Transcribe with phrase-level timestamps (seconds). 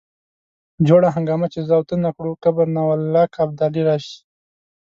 [0.87, 4.17] جوړه هنګامه چې زه او ته نه کړو قبر نه والله که ابدالي راشي.